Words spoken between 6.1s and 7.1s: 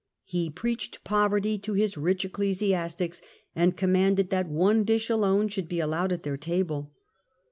at their table.